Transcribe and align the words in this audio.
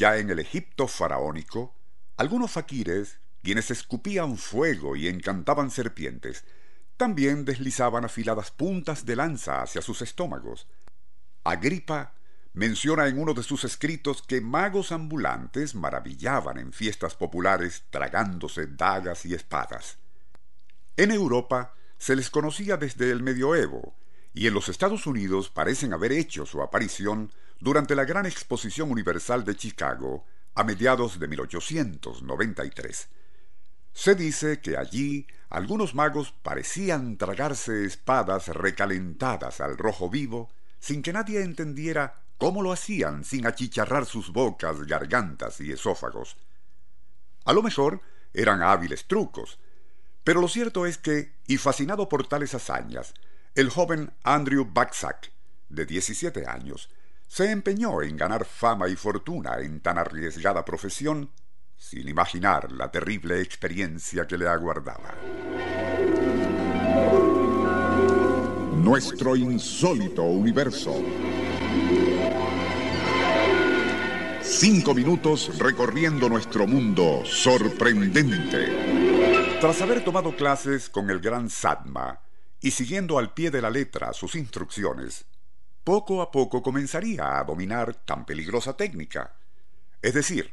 Ya 0.00 0.16
en 0.16 0.30
el 0.30 0.38
Egipto 0.38 0.88
faraónico, 0.88 1.74
algunos 2.16 2.52
faquires, 2.52 3.18
quienes 3.42 3.70
escupían 3.70 4.38
fuego 4.38 4.96
y 4.96 5.08
encantaban 5.08 5.70
serpientes, 5.70 6.46
también 6.96 7.44
deslizaban 7.44 8.06
afiladas 8.06 8.50
puntas 8.50 9.04
de 9.04 9.14
lanza 9.14 9.60
hacia 9.60 9.82
sus 9.82 10.00
estómagos. 10.00 10.66
Agripa 11.44 12.14
menciona 12.54 13.08
en 13.08 13.18
uno 13.18 13.34
de 13.34 13.42
sus 13.42 13.64
escritos 13.64 14.22
que 14.22 14.40
magos 14.40 14.90
ambulantes 14.90 15.74
maravillaban 15.74 16.56
en 16.56 16.72
fiestas 16.72 17.14
populares 17.14 17.84
tragándose 17.90 18.68
dagas 18.68 19.26
y 19.26 19.34
espadas. 19.34 19.98
En 20.96 21.10
Europa 21.10 21.74
se 21.98 22.16
les 22.16 22.30
conocía 22.30 22.78
desde 22.78 23.10
el 23.10 23.22
medioevo, 23.22 23.94
y 24.32 24.46
en 24.46 24.54
los 24.54 24.70
Estados 24.70 25.06
Unidos 25.06 25.50
parecen 25.50 25.92
haber 25.92 26.12
hecho 26.12 26.46
su 26.46 26.62
aparición 26.62 27.30
durante 27.60 27.94
la 27.94 28.04
Gran 28.04 28.26
Exposición 28.26 28.90
Universal 28.90 29.44
de 29.44 29.54
Chicago 29.54 30.24
a 30.54 30.64
mediados 30.64 31.20
de 31.20 31.28
1893. 31.28 33.08
Se 33.92 34.14
dice 34.14 34.60
que 34.60 34.76
allí 34.76 35.26
algunos 35.50 35.94
magos 35.94 36.32
parecían 36.42 37.18
tragarse 37.18 37.84
espadas 37.84 38.48
recalentadas 38.48 39.60
al 39.60 39.76
rojo 39.76 40.08
vivo 40.08 40.50
sin 40.78 41.02
que 41.02 41.12
nadie 41.12 41.42
entendiera 41.42 42.22
cómo 42.38 42.62
lo 42.62 42.72
hacían 42.72 43.24
sin 43.24 43.46
achicharrar 43.46 44.06
sus 44.06 44.32
bocas, 44.32 44.86
gargantas 44.86 45.60
y 45.60 45.72
esófagos. 45.72 46.36
A 47.44 47.52
lo 47.52 47.62
mejor 47.62 48.00
eran 48.32 48.62
hábiles 48.62 49.06
trucos, 49.06 49.58
pero 50.24 50.40
lo 50.40 50.48
cierto 50.48 50.86
es 50.86 50.96
que, 50.96 51.34
y 51.46 51.58
fascinado 51.58 52.08
por 52.08 52.26
tales 52.26 52.54
hazañas, 52.54 53.12
el 53.54 53.68
joven 53.68 54.12
Andrew 54.22 54.64
Baxack, 54.64 55.32
de 55.68 55.84
17 55.84 56.46
años, 56.46 56.88
se 57.30 57.48
empeñó 57.48 58.02
en 58.02 58.16
ganar 58.16 58.44
fama 58.44 58.88
y 58.88 58.96
fortuna 58.96 59.60
en 59.60 59.80
tan 59.80 59.98
arriesgada 59.98 60.64
profesión, 60.64 61.30
sin 61.76 62.08
imaginar 62.08 62.72
la 62.72 62.90
terrible 62.90 63.40
experiencia 63.40 64.26
que 64.26 64.36
le 64.36 64.48
aguardaba. 64.48 65.14
Nuestro 68.74 69.36
insólito 69.36 70.24
universo. 70.24 71.00
Cinco 74.42 74.92
minutos 74.92 75.56
recorriendo 75.56 76.28
nuestro 76.28 76.66
mundo 76.66 77.22
sorprendente. 77.24 79.56
Tras 79.60 79.80
haber 79.82 80.02
tomado 80.02 80.34
clases 80.34 80.90
con 80.90 81.08
el 81.10 81.20
gran 81.20 81.48
Sadma 81.48 82.22
y 82.60 82.72
siguiendo 82.72 83.20
al 83.20 83.34
pie 83.34 83.52
de 83.52 83.62
la 83.62 83.70
letra 83.70 84.12
sus 84.14 84.34
instrucciones, 84.34 85.26
poco 85.84 86.22
a 86.22 86.30
poco 86.30 86.62
comenzaría 86.62 87.38
a 87.38 87.44
dominar 87.44 87.94
tan 87.94 88.24
peligrosa 88.24 88.76
técnica. 88.76 89.34
Es 90.02 90.14
decir, 90.14 90.52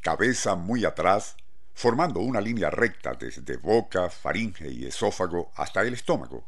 cabeza 0.00 0.54
muy 0.54 0.84
atrás, 0.84 1.36
formando 1.74 2.20
una 2.20 2.40
línea 2.40 2.70
recta 2.70 3.14
desde 3.14 3.56
boca, 3.56 4.10
faringe 4.10 4.68
y 4.70 4.86
esófago 4.86 5.52
hasta 5.56 5.82
el 5.82 5.94
estómago 5.94 6.46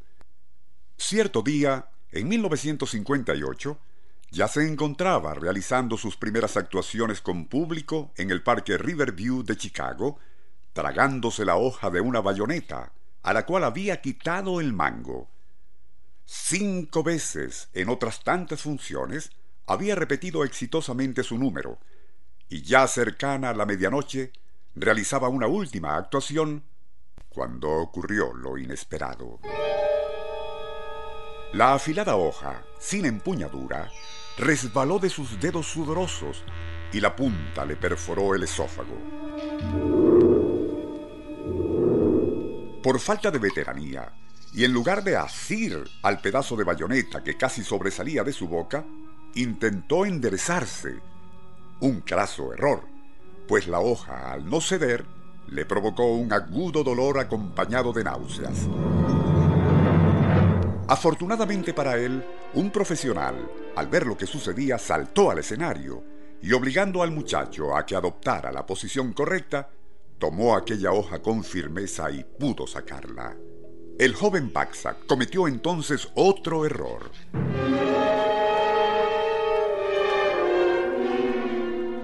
Cierto 0.98 1.42
día, 1.42 1.90
en 2.10 2.28
1958, 2.28 3.78
ya 4.30 4.48
se 4.48 4.66
encontraba 4.66 5.34
realizando 5.34 5.98
sus 5.98 6.16
primeras 6.16 6.56
actuaciones 6.56 7.20
con 7.20 7.46
público 7.46 8.12
en 8.16 8.30
el 8.30 8.42
Parque 8.42 8.78
Riverview 8.78 9.42
de 9.42 9.56
Chicago, 9.56 10.18
tragándose 10.72 11.44
la 11.44 11.56
hoja 11.56 11.90
de 11.90 12.00
una 12.00 12.20
bayoneta, 12.20 12.92
a 13.22 13.32
la 13.34 13.44
cual 13.44 13.64
había 13.64 14.00
quitado 14.00 14.60
el 14.60 14.72
mango. 14.72 15.28
Cinco 16.28 17.04
veces 17.04 17.68
en 17.72 17.88
otras 17.88 18.24
tantas 18.24 18.62
funciones 18.62 19.30
había 19.64 19.94
repetido 19.94 20.42
exitosamente 20.44 21.22
su 21.22 21.38
número, 21.38 21.78
y 22.48 22.62
ya 22.62 22.86
cercana 22.88 23.50
a 23.50 23.54
la 23.54 23.64
medianoche 23.64 24.32
realizaba 24.74 25.28
una 25.28 25.46
última 25.46 25.96
actuación 25.96 26.64
cuando 27.28 27.70
ocurrió 27.70 28.34
lo 28.34 28.58
inesperado. 28.58 29.38
La 31.52 31.74
afilada 31.74 32.16
hoja, 32.16 32.64
sin 32.80 33.06
empuñadura, 33.06 33.88
resbaló 34.36 34.98
de 34.98 35.10
sus 35.10 35.40
dedos 35.40 35.66
sudorosos 35.66 36.44
y 36.92 36.98
la 36.98 37.14
punta 37.14 37.64
le 37.64 37.76
perforó 37.76 38.34
el 38.34 38.42
esófago. 38.42 38.96
Por 42.82 42.98
falta 42.98 43.30
de 43.30 43.38
veteranía, 43.38 44.12
y 44.52 44.64
en 44.64 44.72
lugar 44.72 45.04
de 45.04 45.16
asir 45.16 45.84
al 46.02 46.20
pedazo 46.20 46.56
de 46.56 46.64
bayoneta 46.64 47.22
que 47.22 47.36
casi 47.36 47.62
sobresalía 47.62 48.24
de 48.24 48.32
su 48.32 48.48
boca, 48.48 48.84
intentó 49.34 50.06
enderezarse. 50.06 50.98
Un 51.80 52.00
craso 52.00 52.52
error, 52.52 52.82
pues 53.46 53.68
la 53.68 53.80
hoja, 53.80 54.32
al 54.32 54.48
no 54.48 54.60
ceder, 54.60 55.04
le 55.48 55.64
provocó 55.64 56.06
un 56.14 56.32
agudo 56.32 56.82
dolor 56.82 57.18
acompañado 57.18 57.92
de 57.92 58.04
náuseas. 58.04 58.66
Afortunadamente 60.88 61.74
para 61.74 61.96
él, 61.96 62.24
un 62.54 62.70
profesional, 62.70 63.50
al 63.74 63.88
ver 63.88 64.06
lo 64.06 64.16
que 64.16 64.26
sucedía, 64.26 64.78
saltó 64.78 65.30
al 65.30 65.38
escenario 65.40 66.02
y 66.40 66.52
obligando 66.52 67.02
al 67.02 67.10
muchacho 67.10 67.76
a 67.76 67.84
que 67.84 67.96
adoptara 67.96 68.52
la 68.52 68.64
posición 68.64 69.12
correcta, 69.12 69.68
tomó 70.18 70.56
aquella 70.56 70.92
hoja 70.92 71.20
con 71.20 71.42
firmeza 71.42 72.10
y 72.10 72.24
pudo 72.24 72.66
sacarla. 72.66 73.36
El 73.98 74.14
joven 74.14 74.50
Paxa 74.50 74.98
cometió 75.06 75.48
entonces 75.48 76.08
otro 76.14 76.66
error. 76.66 77.10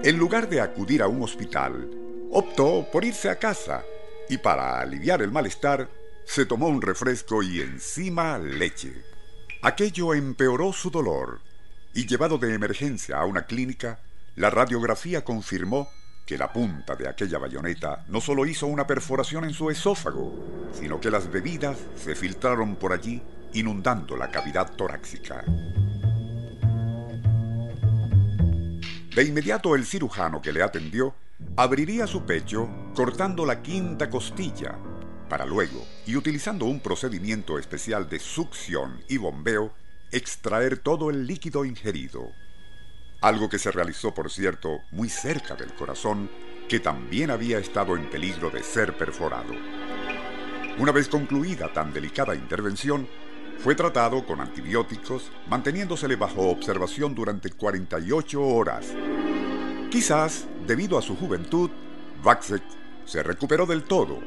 En 0.03 0.17
lugar 0.17 0.49
de 0.49 0.59
acudir 0.59 1.03
a 1.03 1.07
un 1.07 1.21
hospital, 1.21 1.91
optó 2.31 2.87
por 2.91 3.05
irse 3.05 3.29
a 3.29 3.37
casa 3.37 3.83
y 4.27 4.39
para 4.39 4.81
aliviar 4.81 5.21
el 5.21 5.29
malestar 5.29 5.87
se 6.25 6.47
tomó 6.47 6.67
un 6.67 6.81
refresco 6.81 7.43
y 7.43 7.61
encima 7.61 8.39
leche. 8.39 8.91
Aquello 9.61 10.15
empeoró 10.15 10.73
su 10.73 10.89
dolor 10.89 11.41
y 11.93 12.07
llevado 12.07 12.39
de 12.39 12.55
emergencia 12.55 13.19
a 13.19 13.25
una 13.25 13.45
clínica, 13.45 13.99
la 14.35 14.49
radiografía 14.49 15.23
confirmó 15.23 15.87
que 16.25 16.37
la 16.37 16.51
punta 16.51 16.95
de 16.95 17.07
aquella 17.07 17.37
bayoneta 17.37 18.05
no 18.07 18.21
solo 18.21 18.45
hizo 18.45 18.67
una 18.67 18.87
perforación 18.87 19.43
en 19.45 19.53
su 19.53 19.69
esófago, 19.69 20.69
sino 20.73 20.99
que 20.99 21.11
las 21.11 21.31
bebidas 21.31 21.77
se 21.95 22.15
filtraron 22.15 22.75
por 22.75 22.93
allí 22.93 23.21
inundando 23.53 24.15
la 24.15 24.31
cavidad 24.31 24.71
torácica. 24.75 25.43
De 29.15 29.23
inmediato 29.23 29.75
el 29.75 29.85
cirujano 29.85 30.41
que 30.41 30.53
le 30.53 30.63
atendió 30.63 31.13
abriría 31.55 32.07
su 32.07 32.25
pecho 32.25 32.67
cortando 32.95 33.45
la 33.45 33.61
quinta 33.61 34.09
costilla 34.09 34.77
para 35.33 35.47
luego, 35.47 35.83
y 36.05 36.15
utilizando 36.15 36.65
un 36.65 36.79
procedimiento 36.79 37.57
especial 37.57 38.07
de 38.07 38.19
succión 38.19 39.03
y 39.09 39.17
bombeo, 39.17 39.73
extraer 40.11 40.77
todo 40.77 41.09
el 41.09 41.25
líquido 41.25 41.65
ingerido. 41.65 42.29
Algo 43.23 43.47
que 43.47 43.57
se 43.57 43.71
realizó, 43.71 44.13
por 44.13 44.29
cierto, 44.29 44.81
muy 44.91 45.07
cerca 45.07 45.55
del 45.55 45.73
corazón, 45.73 46.29
que 46.67 46.81
también 46.81 47.31
había 47.31 47.57
estado 47.57 47.95
en 47.95 48.09
peligro 48.09 48.49
de 48.49 48.61
ser 48.63 48.97
perforado. 48.97 49.53
Una 50.77 50.91
vez 50.91 51.07
concluida 51.07 51.71
tan 51.71 51.93
delicada 51.93 52.35
intervención, 52.35 53.07
fue 53.59 53.75
tratado 53.75 54.25
con 54.25 54.41
antibióticos, 54.41 55.31
manteniéndosele 55.47 56.17
bajo 56.17 56.49
observación 56.49 57.15
durante 57.15 57.49
48 57.49 58.41
horas. 58.41 58.87
Quizás, 59.89 60.45
debido 60.67 60.97
a 60.97 61.01
su 61.01 61.15
juventud, 61.15 61.71
Vaxek 62.21 62.63
se 63.05 63.23
recuperó 63.23 63.65
del 63.65 63.83
todo 63.83 64.19